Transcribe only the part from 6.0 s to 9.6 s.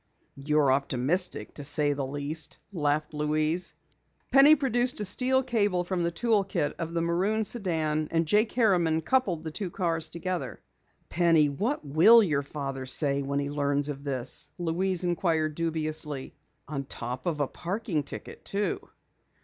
the tool kit of the maroon sedan, and Jake Harriman coupled the